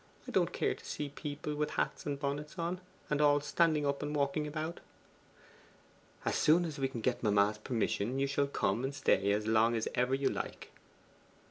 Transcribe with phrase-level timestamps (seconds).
[0.27, 4.01] I don't care to see people with hats and bonnets on, and all standing up
[4.01, 4.79] and walking about.'
[6.25, 9.75] 'As soon as we can get mamma's permission you shall come and stay as long
[9.75, 10.71] as ever you like.